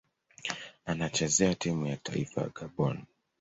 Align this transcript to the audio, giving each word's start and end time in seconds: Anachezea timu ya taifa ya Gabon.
Anachezea 0.85 1.55
timu 1.55 1.85
ya 1.87 1.97
taifa 1.97 2.41
ya 2.41 2.49
Gabon. 2.49 3.03